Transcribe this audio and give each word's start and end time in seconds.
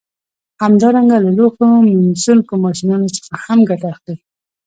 همدارنګه 0.63 1.17
له 1.25 1.31
لوښو 1.37 1.67
مینځونکو 1.85 2.53
ماشینونو 2.65 3.07
څخه 3.17 3.33
هم 3.45 3.59
ګټه 3.69 3.87
اخلي 3.93 4.15